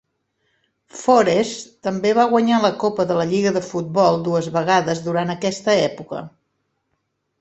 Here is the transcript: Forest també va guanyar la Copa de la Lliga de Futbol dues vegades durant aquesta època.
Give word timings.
Forest 1.01 1.67
també 1.87 2.13
va 2.19 2.25
guanyar 2.31 2.61
la 2.63 2.71
Copa 2.85 3.05
de 3.11 3.17
la 3.19 3.27
Lliga 3.33 3.53
de 3.59 3.63
Futbol 3.67 4.17
dues 4.29 4.49
vegades 4.57 5.03
durant 5.09 5.35
aquesta 5.35 5.77
època. 5.83 6.25